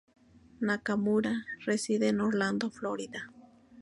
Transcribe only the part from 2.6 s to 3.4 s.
Florida.